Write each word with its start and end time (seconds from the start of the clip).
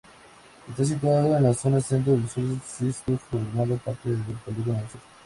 Está 0.67 0.83
situado 0.83 1.37
en 1.37 1.43
la 1.43 1.53
zona 1.53 1.79
centro-sur 1.79 2.43
del 2.43 2.55
distrito, 2.59 3.19
formando 3.29 3.77
parte 3.77 4.09
del 4.09 4.17
Polígono 4.43 4.79
Sur. 4.91 4.99